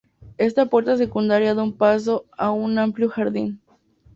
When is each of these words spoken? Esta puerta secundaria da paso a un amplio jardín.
Esta 0.39 0.65
puerta 0.65 0.97
secundaria 0.97 1.53
da 1.53 1.63
paso 1.81 2.25
a 2.45 2.49
un 2.49 2.71
amplio 2.85 3.07
jardín. 3.07 3.49